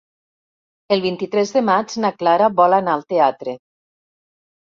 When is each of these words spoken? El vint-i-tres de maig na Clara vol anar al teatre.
El 0.95 1.03
vint-i-tres 1.03 1.53
de 1.57 1.63
maig 1.67 1.93
na 2.07 2.11
Clara 2.23 2.49
vol 2.63 2.77
anar 2.79 2.97
al 3.01 3.05
teatre. 3.15 3.55